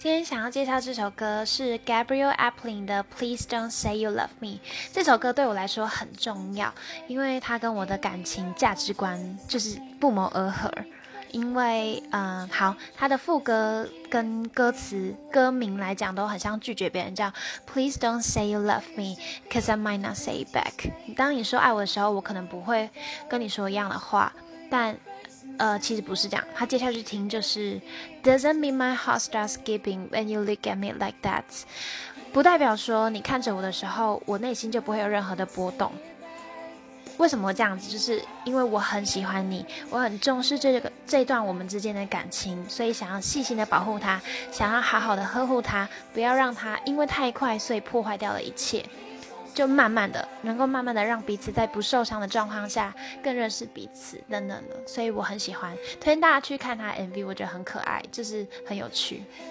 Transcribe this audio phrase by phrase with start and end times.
[0.00, 4.48] 今天想要介绍这首歌是 Gabriel Aplin 的《Please Don't Say You Love Me》。
[4.92, 6.72] 这首歌对我来说很重要，
[7.08, 10.72] 因为它跟我的感情价值观就是不谋而合。
[11.32, 17.32] 因为，嗯、好，它的副歌跟歌词歌名来讲都很像拒绝别人，叫
[17.66, 19.16] Please Don't Say You Love Me,
[19.50, 20.92] Cause I Might Not Say It Back。
[21.16, 22.88] 当你说爱我的时候，我可能不会
[23.28, 24.32] 跟你说一样的话，
[24.70, 24.96] 但。
[25.58, 26.44] 呃，其实不是这样。
[26.54, 27.80] 他接下去听就是
[28.22, 31.44] Doesn't mean my heart starts skipping when you look at me like that，
[32.32, 35.92] 不代表说你看着我的时候，我内心就不会有任何的波动。
[37.16, 37.90] 为什么这样子？
[37.90, 44.20] 就是因为我很喜欢你，我很重视这个这段我们之间的感情，所以想要细心的保护它，
[44.52, 48.84] 想要好好的呵护它，不要让它因为太快，所以破坏掉了一切。
[49.54, 59.22] 就慢慢的，能够慢慢的让彼此在不受伤的状况下更认识彼此等等的，所以我很喜欢，推荐大家去看他 MV，我觉得很可爱，就是很有趣。